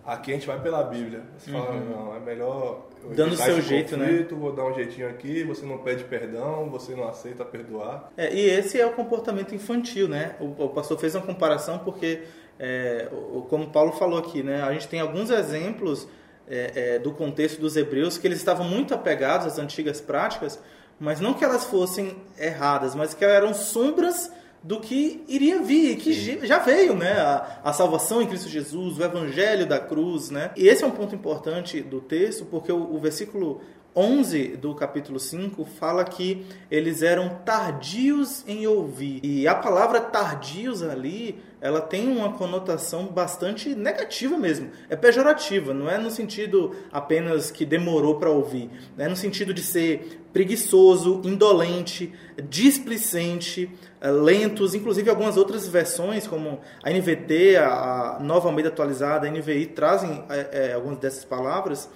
aqui 0.06 0.32
a 0.32 0.34
gente 0.34 0.48
vai 0.48 0.60
pela 0.60 0.82
Bíblia. 0.84 1.22
Você 1.38 1.51
fala, 1.51 1.74
não, 1.80 2.16
é 2.16 2.20
melhor 2.20 2.88
eu 3.04 3.10
Uhum. 3.10 3.16
Dando 3.16 3.30
evitar 3.30 3.46
seu 3.46 3.58
esse 3.58 3.68
jeito, 3.68 3.98
né? 3.98 4.06
conflito, 4.06 4.36
vou 4.36 4.51
dar 4.54 4.63
um 4.66 4.74
jeitinho 4.75 5.10
aqui, 5.10 5.44
você 5.44 5.66
não 5.66 5.80
pede 5.80 6.04
perdão, 6.04 6.70
você 6.70 6.96
não 6.96 7.08
aceita 7.08 7.44
perdoar. 7.44 8.12
É, 8.16 8.32
e 8.32 8.40
esse 8.48 8.80
é 8.80 8.86
o 8.86 8.94
comportamento 8.94 9.56
infantil, 9.56 10.08
né? 10.08 10.36
O, 10.40 10.66
o 10.66 10.70
pastor 10.70 11.00
fez 11.00 11.16
uma 11.16 11.25
comparação 11.25 11.80
porque, 11.80 12.22
é, 12.60 13.10
o- 13.12 13.42
como 13.50 13.72
Paulo 13.72 13.92
falou 13.94 14.20
aqui, 14.20 14.44
né? 14.44 14.62
A 14.62 14.72
gente 14.74 14.88
tem 14.88 15.00
alguns 15.00 15.32
exemplos 15.32 16.08
é, 16.48 16.72
é, 16.96 17.00
do 17.00 17.12
contexto 17.12 17.60
dos 17.60 17.75
hebreus 17.75 18.18
que 18.20 18.28
eles 18.28 18.38
estavam 18.38 18.68
muito 18.68 18.94
apegados 18.94 19.48
às 19.48 19.58
antigas 19.58 20.00
práticas, 20.01 20.60
mas 21.01 21.20
não 21.20 21.34
que 21.34 21.43
elas 21.43 21.65
fossem 21.65 22.15
erradas, 22.39 22.93
mas 22.96 23.13
que 23.13 23.25
eram 23.25 23.53
sombras 23.53 24.31
do 24.63 24.79
que 24.79 25.24
iria 25.27 25.60
vir, 25.63 25.96
que 25.98 26.13
ge- 26.13 26.39
já 26.46 26.60
veio, 26.60 26.96
né? 26.96 27.13
A, 27.20 27.60
a 27.63 27.74
salvação 27.74 28.22
em 28.22 28.27
Cristo 28.27 28.48
Jesus, 28.48 29.00
o 29.00 29.03
evangelho 29.03 29.65
da 29.65 29.79
cruz, 29.79 30.29
né? 30.29 30.51
E 30.55 30.67
esse 30.67 30.84
é 30.84 30.88
um 30.88 30.91
ponto 30.91 31.15
importante 31.15 31.81
do 31.81 32.00
texto, 32.00 32.46
porque 32.46 32.72
o, 32.72 32.93
o 32.96 33.00
versículo 33.00 33.60
11 33.96 34.56
do 34.58 34.74
capítulo 34.74 35.20
5 35.20 35.66
fala 35.66 36.06
que 36.06 36.46
eles 36.70 37.02
eram 37.02 37.42
tardios 37.44 38.44
em 38.48 38.66
ouvir. 38.66 39.20
E 39.22 39.48
a 39.48 39.56
palavra 39.56 40.00
tardios 40.00 40.82
ali 40.82 41.42
ela 41.60 41.80
tem 41.80 42.08
uma 42.08 42.34
conotação 42.34 43.06
bastante 43.06 43.76
negativa 43.76 44.38
mesmo. 44.38 44.72
É 44.90 44.96
pejorativa, 44.96 45.74
não 45.74 45.90
é 45.90 45.98
no 45.98 46.10
sentido 46.10 46.74
apenas 46.92 47.52
que 47.52 47.66
demorou 47.66 48.16
para 48.18 48.32
ouvir. 48.32 48.70
É 48.98 49.08
no 49.08 49.16
sentido 49.16 49.54
de 49.54 49.62
ser 49.62 50.22
preguiçoso, 50.34 51.22
indolente, 51.24 52.14
displicente, 52.50 53.70
eh, 54.00 54.10
lentos. 54.10 54.74
Inclusive, 54.74 55.10
algumas 55.10 55.38
outras 55.38 55.68
versões, 55.68 56.26
como 56.26 56.62
a 56.82 56.90
NVT, 56.90 57.58
a 57.58 58.18
Nova 58.22 58.48
Almeida 58.48 58.70
Atualizada, 58.70 59.28
a 59.28 59.30
NVI, 59.30 59.68
trazem 59.68 60.24
é, 60.30 60.70
é, 60.70 60.74
algumas 60.74 60.98
dessas 60.98 61.26
palavras 61.26 61.90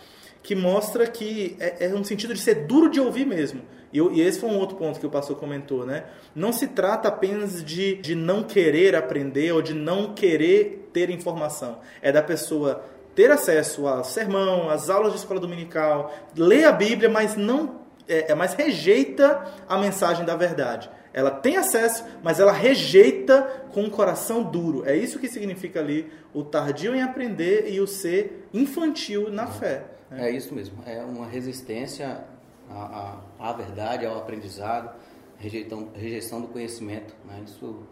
que 0.45 0.53
mostra 0.53 1.07
que 1.07 1.57
é, 1.59 1.87
é 1.87 1.95
um 1.95 2.03
sentido 2.03 2.31
de 2.31 2.39
ser 2.39 2.67
duro 2.67 2.87
de 2.87 3.01
ouvir 3.01 3.25
mesmo. 3.25 3.63
E, 3.91 3.97
e, 3.97 4.21
esse 4.21 4.39
foi 4.39 4.47
um 4.47 4.59
outro 4.59 4.77
ponto 4.77 4.99
que 4.99 5.05
o 5.07 5.09
pastor 5.09 5.37
comentou, 5.37 5.87
né? 5.87 6.03
Não 6.35 6.53
se 6.53 6.67
trata 6.67 7.07
apenas 7.07 7.63
de, 7.63 7.95
de 7.95 8.13
não 8.13 8.43
querer 8.43 8.95
aprender 8.95 9.51
ou 9.51 9.61
de 9.63 9.73
não 9.73 10.13
querer 10.13 10.91
ter 10.93 11.09
informação. 11.09 11.79
É 11.99 12.11
da 12.11 12.21
pessoa 12.21 12.85
ter 13.15 13.31
acesso 13.31 13.87
ao 13.87 14.03
sermão, 14.03 14.69
às 14.69 14.87
aulas 14.87 15.13
de 15.13 15.17
escola 15.17 15.39
dominical, 15.39 16.13
ler 16.37 16.65
a 16.65 16.71
Bíblia, 16.71 17.09
mas 17.09 17.35
não 17.35 17.81
é, 18.07 18.31
é, 18.31 18.35
mas 18.35 18.53
rejeita 18.53 19.51
a 19.67 19.79
mensagem 19.79 20.23
da 20.25 20.35
verdade. 20.35 20.91
Ela 21.11 21.31
tem 21.31 21.57
acesso, 21.57 22.05
mas 22.21 22.39
ela 22.39 22.51
rejeita 22.51 23.41
com 23.73 23.81
um 23.81 23.89
coração 23.89 24.43
duro. 24.43 24.83
É 24.85 24.95
isso 24.95 25.17
que 25.17 25.27
significa 25.27 25.79
ali 25.79 26.11
o 26.35 26.43
tardio 26.43 26.93
em 26.93 27.01
aprender 27.01 27.65
e 27.67 27.81
o 27.81 27.87
ser 27.87 28.47
infantil 28.53 29.31
na 29.31 29.47
fé. 29.47 29.94
É 30.17 30.29
isso 30.29 30.53
mesmo. 30.53 30.77
É 30.85 31.03
uma 31.03 31.27
resistência 31.27 32.23
à, 32.69 33.21
à, 33.39 33.49
à 33.49 33.53
verdade, 33.53 34.05
ao 34.05 34.17
aprendizado, 34.17 34.95
rejeição, 35.37 35.89
rejeição 35.93 36.41
do 36.41 36.47
conhecimento. 36.47 37.15
Né? 37.25 37.43
Isso 37.45 37.83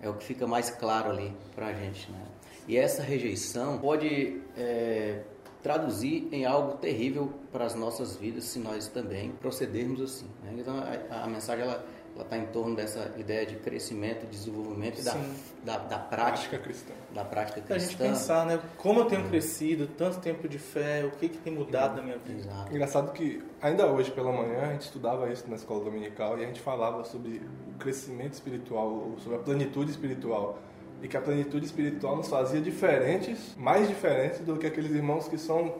é 0.00 0.08
o 0.08 0.14
que 0.14 0.24
fica 0.24 0.46
mais 0.46 0.70
claro 0.70 1.10
ali 1.10 1.34
para 1.54 1.68
a 1.68 1.72
gente. 1.72 2.10
Né? 2.10 2.24
E 2.66 2.76
essa 2.76 3.02
rejeição 3.02 3.78
pode 3.78 4.40
é, 4.56 5.22
traduzir 5.62 6.28
em 6.32 6.44
algo 6.44 6.78
terrível 6.78 7.32
para 7.52 7.64
as 7.64 7.74
nossas 7.74 8.16
vidas 8.16 8.44
se 8.44 8.58
nós 8.58 8.88
também 8.88 9.30
procedermos 9.32 10.00
assim. 10.00 10.26
Né? 10.42 10.54
Então 10.58 10.74
a, 10.78 11.24
a, 11.24 11.26
mensagem 11.26 11.64
ela 11.64 11.84
ela 12.20 12.24
está 12.24 12.36
em 12.36 12.46
torno 12.46 12.76
dessa 12.76 13.12
ideia 13.16 13.46
de 13.46 13.56
crescimento, 13.56 14.26
desenvolvimento 14.26 15.00
e 15.00 15.02
da, 15.02 15.16
da, 15.64 15.78
da, 15.78 15.98
prática, 15.98 16.08
prática 16.08 16.58
cristã. 16.58 16.94
Da 17.14 17.24
prática 17.24 17.60
cristã. 17.60 17.74
A 17.74 17.78
gente 17.78 17.96
pensar, 17.96 18.46
né? 18.46 18.60
Como 18.76 19.00
eu 19.00 19.04
tenho 19.06 19.26
crescido, 19.28 19.86
tanto 19.86 20.20
tempo 20.20 20.48
de 20.48 20.58
fé, 20.58 21.04
o 21.04 21.10
que, 21.12 21.28
que 21.28 21.38
tem 21.38 21.52
mudado 21.52 21.96
na 21.96 22.02
minha 22.02 22.18
vida. 22.18 22.40
Exato. 22.40 22.70
Engraçado 22.72 23.12
que 23.12 23.42
ainda 23.60 23.86
hoje 23.86 24.10
pela 24.10 24.30
manhã 24.30 24.68
a 24.68 24.72
gente 24.72 24.82
estudava 24.82 25.30
isso 25.32 25.48
na 25.48 25.56
escola 25.56 25.82
dominical 25.82 26.38
e 26.38 26.44
a 26.44 26.46
gente 26.46 26.60
falava 26.60 27.04
sobre 27.04 27.40
o 27.68 27.78
crescimento 27.78 28.34
espiritual, 28.34 29.14
sobre 29.18 29.38
a 29.38 29.40
plenitude 29.40 29.90
espiritual 29.90 30.58
e 31.02 31.08
que 31.08 31.16
a 31.16 31.20
plenitude 31.20 31.64
espiritual 31.64 32.16
nos 32.16 32.28
fazia 32.28 32.60
diferentes, 32.60 33.54
mais 33.56 33.88
diferentes 33.88 34.40
do 34.40 34.56
que 34.58 34.66
aqueles 34.66 34.90
irmãos 34.90 35.26
que 35.26 35.38
são 35.38 35.76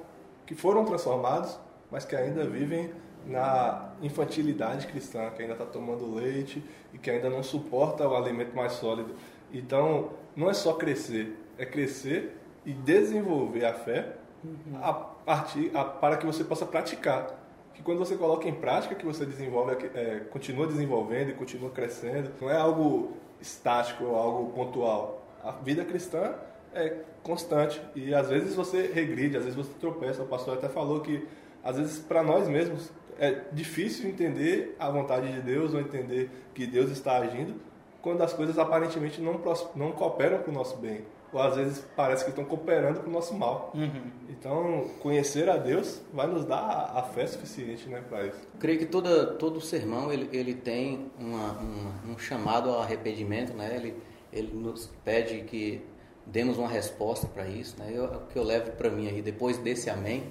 que 0.47 0.55
foram 0.55 0.85
transformados, 0.85 1.57
mas 1.91 2.05
que 2.05 2.17
ainda 2.17 2.45
vivem 2.45 2.91
na 3.27 3.93
infantilidade 4.03 4.87
cristã, 4.87 5.31
que 5.31 5.43
ainda 5.43 5.55
está 5.55 5.67
tomando 5.67 6.15
leite 6.15 6.63
e 6.93 6.99
que 6.99 7.11
ainda 7.11 7.29
não 7.29 7.43
suporta 7.43 8.07
o 8.09 8.17
alimento 8.17 8.55
mais 8.55 8.73
sólido. 8.73 9.15
Então, 9.53 10.11
não 10.35 10.49
é 10.49 10.55
só 10.55 10.75
crescer, 10.75 11.37
é 11.59 11.67
crescer 11.67 12.37
e 12.65 12.73
desenvolver 12.73 13.65
a 13.65 13.75
fé 13.75 14.17
uhum. 14.45 14.79
a 14.83 14.93
partir, 14.93 15.71
a, 15.75 15.85
para 15.85 16.17
que 16.17 16.27
você 16.27 16.45
possa 16.45 16.67
praticar. 16.67 17.39
Que 17.75 17.83
quando 17.83 17.99
você 17.99 18.17
coloca 18.17 18.49
em 18.49 18.55
prática, 18.55 18.95
que 18.95 19.05
você 19.05 19.25
desenvolve, 19.25 19.73
é, 19.95 20.21
continua 20.31 20.67
desenvolvendo 20.67 21.31
e 21.31 21.35
continua 21.35 21.71
crescendo. 21.71 22.31
Não 22.41 22.51
é 22.51 22.57
algo 22.57 23.17
estático 23.41 24.05
ou 24.05 24.17
algo 24.17 24.53
pontual. 24.53 25.27
A 25.43 25.53
vida 25.53 25.85
cristã 25.85 26.35
é 26.75 26.97
constante 27.23 27.81
e 27.95 28.15
às 28.15 28.29
vezes 28.29 28.55
você 28.55 28.91
regride, 28.93 29.37
às 29.37 29.45
vezes 29.45 29.57
você 29.57 29.73
tropeça. 29.81 30.23
O 30.23 30.27
pastor 30.27 30.59
até 30.59 30.69
falou 30.69 31.01
que 31.01 31.27
às 31.63 31.77
vezes 31.77 31.99
para 31.99 32.23
nós 32.23 32.49
mesmos 32.49 32.91
é 33.21 33.43
difícil 33.53 34.09
entender 34.09 34.75
a 34.79 34.91
vontade 34.91 35.31
de 35.31 35.43
Deus 35.43 35.75
ou 35.75 35.81
entender 35.81 36.31
que 36.55 36.67
Deus 36.67 36.91
está 36.91 37.19
agindo 37.19 37.55
quando 38.01 38.23
as 38.23 38.33
coisas 38.33 38.59
aparentemente 38.59 39.21
não, 39.21 39.39
não 39.77 39.93
cooperam 39.93 40.39
para 40.39 40.51
o 40.51 40.55
nosso 40.55 40.79
bem. 40.79 41.05
Ou 41.31 41.41
às 41.41 41.55
vezes 41.55 41.85
parece 41.95 42.25
que 42.25 42.31
estão 42.31 42.45
cooperando 42.45 43.01
para 43.01 43.09
o 43.09 43.13
nosso 43.13 43.35
mal. 43.35 43.73
Uhum. 43.75 44.11
Então, 44.31 44.89
conhecer 45.01 45.51
a 45.51 45.59
Deus 45.59 46.01
vai 46.13 46.27
nos 46.27 46.47
dar 46.47 46.93
a 46.95 47.03
fé 47.03 47.27
suficiente 47.27 47.89
né, 47.89 48.03
para 48.09 48.27
isso. 48.27 48.41
creio 48.59 48.79
que 48.79 48.87
toda, 48.87 49.35
todo 49.35 49.61
sermão 49.61 50.11
ele, 50.11 50.29
ele 50.33 50.55
tem 50.55 51.11
uma, 51.19 51.53
uma, 51.53 52.15
um 52.15 52.19
chamado 52.19 52.71
ao 52.71 52.81
arrependimento, 52.81 53.53
né? 53.53 53.77
ele, 53.77 53.97
ele 54.33 54.53
nos 54.55 54.87
pede 55.05 55.43
que 55.43 55.83
demos 56.27 56.57
uma 56.57 56.69
resposta 56.69 57.27
para 57.27 57.47
isso. 57.47 57.77
Né? 57.79 57.93
Eu, 57.95 58.05
o 58.07 58.27
que 58.27 58.39
eu 58.39 58.43
levo 58.43 58.73
para 58.73 58.89
mim 58.89 59.07
aí, 59.07 59.21
depois 59.21 59.59
desse 59.59 59.91
amém, 59.91 60.25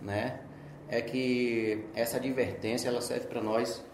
né? 0.00 0.40
É 0.88 1.00
que 1.00 1.84
essa 1.94 2.16
advertência 2.16 2.88
ela 2.88 3.00
serve 3.00 3.26
para 3.26 3.42
nós 3.42 3.84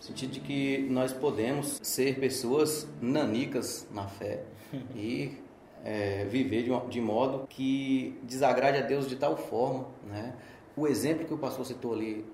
no 0.00 0.06
sentido 0.06 0.32
de 0.32 0.40
que 0.40 0.78
nós 0.90 1.12
podemos 1.12 1.78
ser 1.82 2.18
pessoas 2.18 2.88
nanicas 3.02 3.86
na 3.92 4.08
fé 4.08 4.44
e 4.96 5.36
é, 5.84 6.24
viver 6.24 6.62
de, 6.62 6.88
de, 6.88 7.00
modo 7.00 7.46
que 7.48 8.18
desagrade 8.22 8.78
a 8.78 8.80
Deus 8.80 9.06
de 9.06 9.16
tal 9.16 9.36
forma, 9.36 9.88
né? 10.06 10.34
O 10.76 10.86
exemplo 10.86 11.26
que 11.26 11.34
o 11.34 11.38
pastor 11.38 11.66
citou 11.66 11.92
ali 11.92 12.24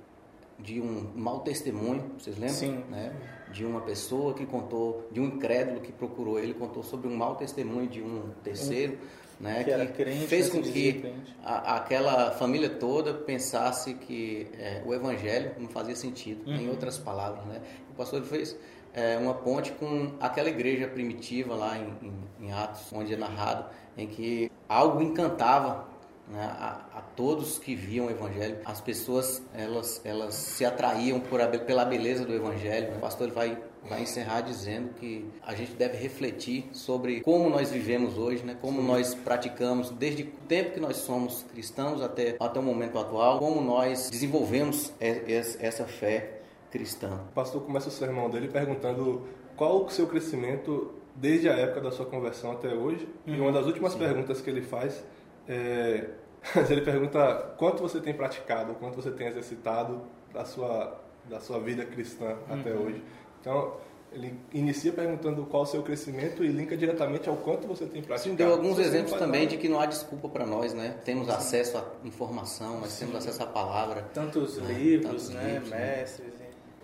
de 0.59 0.81
um 0.81 1.11
mau 1.15 1.41
testemunho, 1.41 2.13
vocês 2.19 2.37
lembram? 2.37 2.57
Sim. 2.57 2.85
Né? 2.89 3.13
De 3.53 3.65
uma 3.65 3.81
pessoa 3.81 4.35
que 4.35 4.47
contou, 4.47 5.09
de 5.11 5.21
um 5.21 5.25
incrédulo 5.25 5.81
que 5.81 5.93
procurou 5.93 6.39
ele, 6.39 6.55
contou 6.55 6.83
sobre 6.83 7.09
um 7.09 7.17
mau 7.17 7.35
testemunho 7.37 7.89
de 7.89 8.03
um 8.03 8.31
terceiro 8.43 8.99
né, 9.39 9.65
que, 9.65 10.05
que 10.05 10.27
fez 10.27 10.49
com 10.49 10.63
que 10.63 11.05
a, 11.45 11.77
aquela 11.77 12.31
família 12.33 12.71
toda 12.71 13.13
pensasse 13.13 13.95
que 13.95 14.49
é, 14.59 14.83
o 14.85 14.95
evangelho 14.95 15.53
não 15.59 15.69
fazia 15.69 15.95
sentido, 15.95 16.49
uhum. 16.49 16.57
em 16.57 16.71
outras 16.71 16.99
palavras. 16.99 17.45
Né? 17.47 17.61
O 17.91 17.95
pastor 17.95 18.23
fez 18.23 18.57
é, 18.95 19.19
uma 19.19 19.35
ponte 19.35 19.73
com 19.73 20.15
aquela 20.19 20.49
igreja 20.49 20.89
primitiva 20.89 21.55
lá 21.55 21.77
em, 21.77 21.93
em, 22.03 22.47
em, 22.47 22.53
Atos, 22.53 22.91
onde 22.93 23.13
é 23.13 23.17
narrado, 23.17 23.67
em 23.97 24.07
que 24.07 24.51
algo 24.67 25.03
encantava 25.03 25.87
né, 26.29 26.43
a, 26.43 26.99
a, 26.99 27.01
todos 27.01 27.59
que 27.59 27.75
viam 27.75 28.07
o 28.07 28.11
evangelho. 28.11 28.59
As 28.65 28.81
pessoas 28.81 29.43
elas, 29.55 30.01
elas 30.05 30.35
se 30.35 30.65
atraíam 30.65 31.21
por 31.21 31.41
a, 31.41 31.47
pela 31.47 31.85
beleza 31.85 32.25
do 32.25 32.35
evangelho. 32.35 32.97
O 32.97 33.01
pastor 33.01 33.31
vai 33.31 33.59
vai 33.89 34.03
encerrar 34.03 34.41
dizendo 34.41 34.95
que 34.95 35.25
a 35.43 35.55
gente 35.55 35.73
deve 35.75 35.97
refletir 35.97 36.69
sobre 36.73 37.21
como 37.21 37.49
nós 37.49 37.71
vivemos 37.71 38.19
hoje, 38.19 38.45
né? 38.45 38.57
como 38.61 38.81
Sim. 38.81 38.87
nós 38.87 39.15
praticamos 39.15 39.91
desde 39.91 40.25
o 40.25 40.27
tempo 40.49 40.73
que 40.73 40.81
nós 40.81 40.97
somos 40.97 41.45
cristãos 41.45 42.03
até, 42.03 42.37
até 42.39 42.59
o 42.59 42.63
momento 42.63 42.99
atual, 42.99 43.39
como 43.39 43.61
nós 43.61 44.11
desenvolvemos 44.11 44.93
essa 45.01 45.85
fé 45.85 46.41
cristã. 46.71 47.21
O 47.31 47.33
pastor 47.33 47.63
começa 47.63 47.89
o 47.89 47.93
sermão 47.93 48.29
dele 48.29 48.49
perguntando 48.49 49.23
qual 49.57 49.85
o 49.85 49.91
seu 49.91 50.07
crescimento 50.07 50.93
desde 51.15 51.49
a 51.49 51.55
época 51.55 51.81
da 51.81 51.91
sua 51.91 52.07
conversão 52.07 52.53
até 52.53 52.75
hoje. 52.75 53.09
Uhum. 53.27 53.35
E 53.35 53.41
uma 53.41 53.53
das 53.53 53.67
últimas 53.67 53.93
Sim. 53.93 54.01
perguntas 54.01 54.41
que 54.41 54.51
ele 54.51 54.63
faz 54.63 55.03
é 55.49 56.11
ele 56.71 56.83
pergunta 56.83 57.55
quanto 57.57 57.83
você 57.83 58.01
tem 58.01 58.15
praticado, 58.15 58.75
quanto 58.75 58.95
você 58.97 59.11
tem 59.11 59.27
exercitado 59.27 60.03
da 60.33 60.45
sua, 60.45 61.01
da 61.25 61.41
sua 61.41 61.59
vida 61.59 61.85
cristã 61.85 62.37
uhum. 62.49 62.61
até 62.61 62.73
hoje. 62.73 63.03
Então, 63.41 63.75
ele 64.13 64.39
inicia 64.53 64.93
perguntando 64.93 65.45
qual 65.47 65.65
o 65.65 65.67
seu 65.67 65.83
crescimento 65.83 66.45
e 66.45 66.49
linka 66.49 66.77
diretamente 66.77 67.29
ao 67.29 67.37
quanto 67.37 67.67
você 67.67 67.85
tem 67.85 68.03
praticado. 68.03 68.31
Sim, 68.31 68.35
deu 68.35 68.53
alguns 68.53 68.79
exemplos 68.79 69.19
também 69.19 69.43
nada. 69.43 69.57
de 69.57 69.59
que 69.59 69.69
não 69.69 69.81
há 69.81 69.87
desculpa 69.87 70.29
para 70.29 70.47
nós, 70.47 70.73
né? 70.73 70.97
Temos 71.05 71.27
Sim. 71.27 71.33
acesso 71.33 71.79
à 71.79 71.85
informação, 72.05 72.79
mas 72.81 72.93
Sim. 72.93 73.07
temos 73.07 73.17
acesso 73.17 73.43
à 73.43 73.47
palavra. 73.47 74.03
Tantos 74.15 74.59
né? 74.59 74.73
livros, 74.73 75.29
Tantos 75.29 75.29
né? 75.31 75.53
Livros, 75.53 75.71
né? 75.71 75.97
Mestres. 75.99 76.37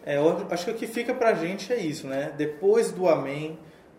É, 0.04 0.16
eu 0.16 0.47
acho 0.50 0.64
que 0.64 0.71
o 0.73 0.75
que 0.75 0.87
fica 0.87 1.14
para 1.14 1.31
a 1.31 1.35
gente 1.35 1.73
é 1.73 1.78
isso, 1.78 2.09
né? 2.09 2.35
Depois 2.37 2.90
do 2.90 3.09
Amém, 3.09 3.57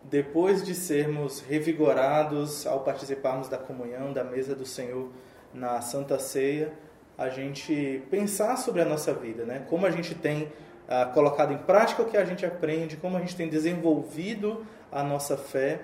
depois 0.10 0.64
de 0.64 0.76
sermos 0.76 1.42
revigorados 1.42 2.68
ao 2.68 2.82
participarmos 2.82 3.48
da 3.48 3.58
comunhão, 3.58 4.14
da 4.14 4.24
mesa 4.24 4.56
do 4.56 4.66
Senhor 4.66 5.10
na 5.54 5.82
Santa 5.82 6.20
Ceia, 6.20 6.74
a 7.18 7.30
gente 7.30 8.04
pensar 8.10 8.58
sobre 8.58 8.82
a 8.82 8.86
nossa 8.86 9.14
vida, 9.14 9.46
né? 9.46 9.66
Como 9.70 9.86
a 9.86 9.92
gente 9.92 10.16
tem 10.16 10.52
ah, 10.88 11.06
colocado 11.06 11.54
em 11.54 11.58
prática 11.58 12.02
o 12.02 12.06
que 12.06 12.18
a 12.18 12.26
gente 12.26 12.46
aprende, 12.46 12.98
como 12.98 13.18
a 13.18 13.20
gente 13.20 13.36
tem 13.36 13.48
desenvolvido 13.48 14.66
a 14.92 15.04
nossa 15.04 15.38
fé 15.38 15.82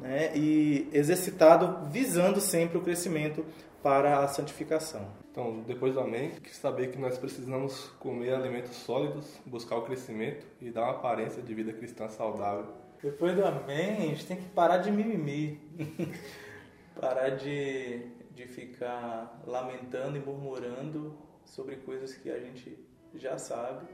né, 0.00 0.32
e 0.34 0.88
exercitado 0.92 1.88
visando 1.90 2.40
sempre 2.40 2.76
o 2.76 2.80
crescimento 2.80 3.44
para 3.82 4.18
a 4.18 4.28
santificação. 4.28 5.06
Então, 5.30 5.62
depois 5.66 5.94
do 5.94 6.00
amém, 6.00 6.30
que 6.30 6.54
saber 6.54 6.90
que 6.90 6.98
nós 6.98 7.16
precisamos 7.16 7.90
comer 7.98 8.34
alimentos 8.34 8.76
sólidos, 8.76 9.26
buscar 9.46 9.76
o 9.76 9.82
crescimento 9.82 10.46
e 10.60 10.70
dar 10.70 10.82
uma 10.82 10.92
aparência 10.92 11.42
de 11.42 11.54
vida 11.54 11.72
cristã 11.72 12.08
saudável. 12.08 12.66
Depois 13.02 13.34
do 13.34 13.44
amém, 13.44 13.96
a 13.96 14.00
gente 14.06 14.26
tem 14.26 14.36
que 14.36 14.48
parar 14.50 14.78
de 14.78 14.90
mimimi. 14.90 15.60
parar 17.00 17.30
de, 17.30 18.06
de 18.30 18.46
ficar 18.46 19.42
lamentando 19.46 20.16
e 20.16 20.20
murmurando 20.20 21.18
sobre 21.44 21.76
coisas 21.76 22.14
que 22.14 22.30
a 22.30 22.38
gente 22.38 22.78
já 23.14 23.36
sabe 23.38 23.86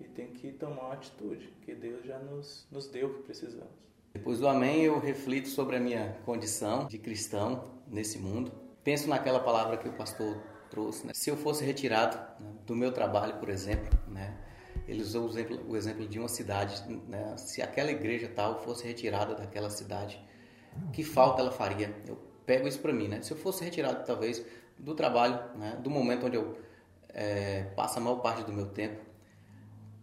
e 0.00 0.04
tem 0.04 0.28
que 0.28 0.52
tomar 0.52 0.86
uma 0.86 0.94
atitude, 0.94 1.52
que 1.62 1.74
Deus 1.74 2.04
já 2.04 2.18
nos, 2.18 2.66
nos 2.70 2.86
deu 2.88 3.08
o 3.08 3.14
que 3.14 3.22
precisamos. 3.22 3.70
Depois 4.12 4.38
do 4.38 4.48
Amém, 4.48 4.82
eu 4.82 4.98
reflito 4.98 5.48
sobre 5.48 5.76
a 5.76 5.80
minha 5.80 6.18
condição 6.24 6.86
de 6.86 6.98
cristão 6.98 7.64
nesse 7.86 8.18
mundo. 8.18 8.50
Penso 8.82 9.08
naquela 9.08 9.40
palavra 9.40 9.76
que 9.76 9.88
o 9.88 9.92
pastor 9.92 10.36
trouxe. 10.70 11.06
Né? 11.06 11.12
Se 11.14 11.30
eu 11.30 11.36
fosse 11.36 11.64
retirado 11.64 12.16
né, 12.40 12.50
do 12.66 12.74
meu 12.74 12.92
trabalho, 12.92 13.36
por 13.38 13.48
exemplo, 13.48 13.98
né? 14.08 14.36
Ele 14.86 15.02
usou 15.02 15.26
o 15.26 15.28
exemplo, 15.28 15.60
o 15.68 15.76
exemplo 15.76 16.06
de 16.06 16.18
uma 16.18 16.28
cidade. 16.28 16.82
Né? 17.08 17.36
Se 17.36 17.60
aquela 17.60 17.90
igreja 17.90 18.28
tal 18.28 18.60
fosse 18.62 18.86
retirada 18.86 19.34
daquela 19.34 19.70
cidade, 19.70 20.20
que 20.92 21.02
falta 21.02 21.40
ela 21.40 21.50
faria? 21.50 21.94
Eu 22.06 22.16
pego 22.44 22.68
isso 22.68 22.78
para 22.78 22.92
mim. 22.92 23.08
Né? 23.08 23.22
Se 23.22 23.32
eu 23.32 23.36
fosse 23.36 23.64
retirado, 23.64 24.04
talvez, 24.04 24.44
do 24.78 24.94
trabalho, 24.94 25.40
né? 25.56 25.78
do 25.82 25.90
momento 25.90 26.26
onde 26.26 26.36
eu 26.36 26.56
é, 27.08 27.64
passo 27.74 27.98
a 27.98 28.02
maior 28.02 28.16
parte 28.16 28.44
do 28.44 28.52
meu 28.52 28.66
tempo, 28.66 29.00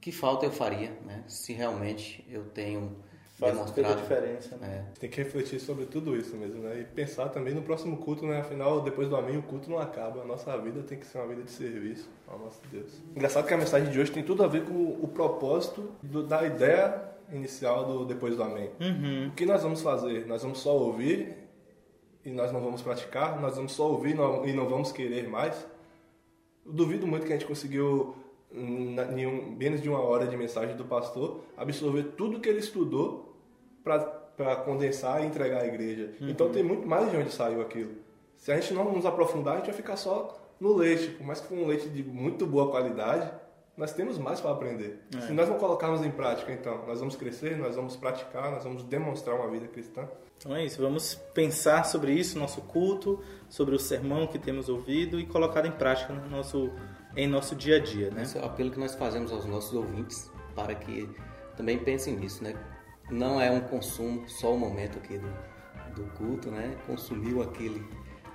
que 0.01 0.11
falta 0.11 0.45
eu 0.45 0.51
faria 0.51 0.91
né? 1.05 1.23
se 1.27 1.53
realmente 1.53 2.25
eu 2.29 2.45
tenho 2.49 2.97
Faz 3.33 3.53
demonstrado. 3.53 3.95
diferença, 3.95 4.55
né? 4.57 4.85
É. 4.91 4.99
Tem 4.99 5.09
que 5.09 5.17
refletir 5.17 5.59
sobre 5.59 5.85
tudo 5.85 6.15
isso 6.15 6.35
mesmo, 6.35 6.61
né? 6.61 6.81
E 6.81 6.83
pensar 6.83 7.29
também 7.29 7.53
no 7.53 7.63
próximo 7.63 7.97
culto, 7.97 8.27
né? 8.27 8.39
Afinal, 8.39 8.81
depois 8.81 9.09
do 9.09 9.15
amém, 9.15 9.37
o 9.37 9.41
culto 9.41 9.71
não 9.71 9.79
acaba. 9.79 10.21
A 10.21 10.25
nossa 10.25 10.55
vida 10.59 10.83
tem 10.83 10.99
que 10.99 11.05
ser 11.05 11.17
uma 11.17 11.27
vida 11.27 11.41
de 11.41 11.49
serviço 11.49 12.07
ao 12.27 12.37
nosso 12.37 12.61
Deus. 12.71 12.91
Engraçado 13.15 13.47
que 13.47 13.53
a 13.53 13.57
mensagem 13.57 13.91
de 13.91 13.99
hoje 13.99 14.11
tem 14.11 14.23
tudo 14.23 14.43
a 14.43 14.47
ver 14.47 14.65
com 14.65 14.99
o 15.01 15.07
propósito 15.07 15.89
do, 16.03 16.21
da 16.21 16.45
ideia 16.45 17.11
inicial 17.31 17.85
do 17.85 18.05
depois 18.05 18.35
do 18.35 18.43
amém. 18.43 18.69
Uhum. 18.79 19.29
O 19.29 19.31
que 19.31 19.47
nós 19.47 19.63
vamos 19.63 19.81
fazer? 19.81 20.27
Nós 20.27 20.43
vamos 20.43 20.59
só 20.59 20.77
ouvir 20.77 21.35
e 22.23 22.29
nós 22.29 22.51
não 22.51 22.61
vamos 22.61 22.83
praticar? 22.83 23.41
Nós 23.41 23.55
vamos 23.55 23.71
só 23.71 23.89
ouvir 23.89 24.11
e 24.11 24.53
não 24.53 24.69
vamos 24.69 24.91
querer 24.91 25.27
mais? 25.27 25.65
Eu 26.63 26.71
duvido 26.71 27.07
muito 27.07 27.25
que 27.25 27.33
a 27.33 27.35
gente 27.35 27.47
conseguiu 27.47 28.15
em 28.53 29.25
um, 29.25 29.55
menos 29.55 29.81
de 29.81 29.89
uma 29.89 29.99
hora 29.99 30.27
de 30.27 30.37
mensagem 30.37 30.75
do 30.75 30.85
pastor, 30.85 31.41
absorver 31.57 32.03
tudo 32.15 32.39
que 32.39 32.47
ele 32.47 32.59
estudou 32.59 33.35
para 33.83 34.55
condensar 34.57 35.23
e 35.23 35.27
entregar 35.27 35.61
à 35.61 35.67
igreja. 35.67 36.13
Uhum. 36.21 36.29
Então 36.29 36.49
tem 36.49 36.63
muito 36.63 36.87
mais 36.87 37.09
de 37.09 37.17
onde 37.17 37.31
saiu 37.31 37.61
aquilo. 37.61 37.91
Se 38.37 38.51
a 38.51 38.55
gente 38.55 38.73
não 38.73 38.91
nos 38.91 39.05
aprofundar, 39.05 39.55
a 39.55 39.57
gente 39.57 39.67
vai 39.67 39.75
ficar 39.75 39.95
só 39.97 40.37
no 40.59 40.75
leite. 40.75 41.09
Por 41.11 41.25
mais 41.25 41.39
que 41.39 41.47
for 41.47 41.57
um 41.57 41.67
leite 41.67 41.89
de 41.89 42.03
muito 42.03 42.45
boa 42.45 42.69
qualidade, 42.69 43.31
nós 43.75 43.91
temos 43.91 44.17
mais 44.17 44.39
para 44.39 44.51
aprender. 44.51 44.99
É. 45.15 45.21
Se 45.21 45.33
nós 45.33 45.49
não 45.49 45.57
colocarmos 45.57 46.03
em 46.03 46.11
prática, 46.11 46.51
então, 46.51 46.85
nós 46.85 46.99
vamos 46.99 47.15
crescer, 47.15 47.57
nós 47.57 47.75
vamos 47.75 47.95
praticar, 47.95 48.51
nós 48.51 48.63
vamos 48.63 48.83
demonstrar 48.83 49.35
uma 49.35 49.49
vida 49.49 49.67
cristã. 49.67 50.07
Então 50.37 50.55
é 50.55 50.65
isso, 50.65 50.81
vamos 50.81 51.15
pensar 51.33 51.85
sobre 51.85 52.11
isso, 52.11 52.37
nosso 52.37 52.61
culto, 52.61 53.23
sobre 53.47 53.75
o 53.75 53.79
sermão 53.79 54.27
que 54.27 54.37
temos 54.37 54.67
ouvido 54.67 55.19
e 55.19 55.25
colocar 55.25 55.65
em 55.65 55.71
prática 55.71 56.11
no 56.11 56.29
nosso 56.29 56.69
em 57.15 57.27
nosso 57.27 57.55
dia 57.55 57.77
a 57.77 57.79
dia, 57.79 58.09
né? 58.11 58.23
Esse 58.23 58.37
é 58.37 58.41
o 58.41 58.45
apelo 58.45 58.71
que 58.71 58.79
nós 58.79 58.95
fazemos 58.95 59.31
aos 59.31 59.45
nossos 59.45 59.73
ouvintes 59.73 60.31
para 60.55 60.73
que 60.75 61.09
também 61.55 61.77
pensem 61.77 62.15
nisso, 62.15 62.43
né? 62.43 62.55
Não 63.09 63.39
é 63.39 63.51
um 63.51 63.61
consumo 63.61 64.27
só 64.27 64.53
o 64.53 64.57
momento 64.57 64.97
aqui 64.97 65.17
do, 65.17 65.29
do 65.95 66.03
culto, 66.13 66.49
né? 66.49 66.75
Consumiu 66.87 67.41
aquele 67.41 67.85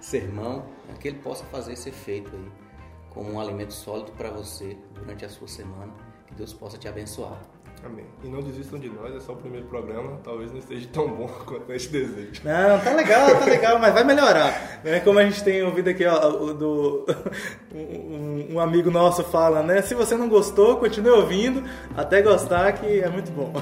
sermão, 0.00 0.66
que 1.00 1.08
ele 1.08 1.18
possa 1.18 1.44
fazer 1.46 1.72
esse 1.72 1.88
efeito 1.88 2.34
aí 2.34 2.68
como 3.10 3.32
um 3.32 3.40
alimento 3.40 3.72
sólido 3.72 4.12
para 4.12 4.30
você 4.30 4.76
durante 4.94 5.24
a 5.24 5.28
sua 5.28 5.48
semana, 5.48 5.92
que 6.26 6.34
Deus 6.34 6.52
possa 6.52 6.78
te 6.78 6.86
abençoar. 6.86 7.40
Amém. 7.84 8.04
E 8.24 8.28
não 8.28 8.40
desistam 8.40 8.78
de 8.78 8.88
nós, 8.88 9.14
é 9.14 9.20
só 9.20 9.32
o 9.32 9.36
primeiro 9.36 9.66
programa, 9.66 10.18
talvez 10.24 10.50
não 10.50 10.58
esteja 10.58 10.88
tão 10.92 11.08
bom 11.08 11.28
quanto 11.46 11.70
a 11.70 11.78
gente 11.78 11.90
deseja. 11.90 12.40
Não, 12.44 12.80
tá 12.80 12.92
legal, 12.92 13.38
tá 13.38 13.44
legal, 13.44 13.78
mas 13.78 13.94
vai 13.94 14.04
melhorar. 14.04 14.80
Né? 14.82 15.00
Como 15.00 15.18
a 15.18 15.24
gente 15.24 15.42
tem 15.42 15.62
ouvido 15.62 15.88
aqui, 15.88 16.04
ó, 16.04 16.18
do, 16.52 17.06
um, 17.72 18.54
um, 18.54 18.60
amigo 18.60 18.90
nosso 18.90 19.22
fala, 19.24 19.62
né? 19.62 19.82
Se 19.82 19.94
você 19.94 20.16
não 20.16 20.28
gostou, 20.28 20.76
continue 20.76 21.10
ouvindo, 21.10 21.62
até 21.96 22.20
gostar, 22.20 22.72
que 22.72 23.00
é 23.00 23.08
muito 23.08 23.30
bom. 23.30 23.52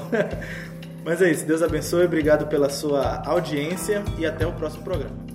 Mas 1.05 1.21
é 1.21 1.31
isso, 1.31 1.45
Deus 1.45 1.61
abençoe, 1.61 2.05
obrigado 2.05 2.47
pela 2.47 2.69
sua 2.69 3.21
audiência 3.25 4.03
e 4.17 4.25
até 4.25 4.45
o 4.45 4.51
próximo 4.51 4.83
programa. 4.83 5.26